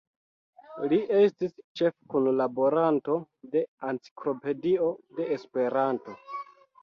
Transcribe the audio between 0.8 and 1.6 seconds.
Li estis